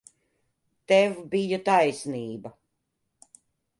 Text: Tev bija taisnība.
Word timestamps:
Tev 0.93 1.19
bija 1.35 1.61
taisnība. 1.69 2.55